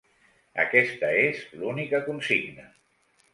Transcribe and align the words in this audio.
Aquesta 0.63 1.09
és 1.25 1.43
l'única 1.59 2.01
consigna. 2.09 2.67